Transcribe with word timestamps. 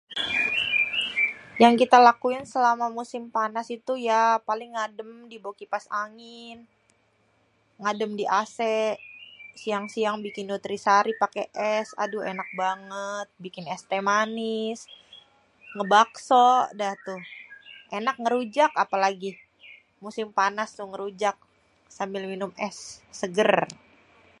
yang 1.63 1.73
kita 1.81 1.97
lakuin 2.07 2.43
selama 2.53 2.85
musim 2.97 3.23
panas 3.35 3.67
ituh 3.75 3.99
ya 4.09 4.21
paling 4.47 4.71
ngadêm 4.75 5.11
dibawêh 5.31 5.57
kipas 5.59 5.85
angin 6.03 6.57
ngadêm 7.83 8.11
di 8.19 8.25
ac 8.41 8.57
siang-siang 9.61 10.15
bikin 10.25 10.45
nutrisari 10.51 11.13
paké 11.21 11.43
és 11.73 11.89
aduh 12.03 12.21
ènak 12.31 12.49
banget 12.61 13.27
bikin 13.43 13.65
és 13.73 13.81
teh 13.89 14.01
manis 14.09 14.79
trus 14.85 14.87
ngêbakso 15.75 16.45
dêh 16.79 16.93
tuh, 17.05 17.23
ènak 17.97 18.15
ngerujak 18.23 18.71
apêlagi 18.83 19.31
musim 20.03 20.27
panas 20.37 20.69
tuh 20.77 20.85
ngerujak 20.91 21.37
sambil 21.97 22.23
minum 22.31 22.51
és 22.67 22.77
seger. 23.19 23.51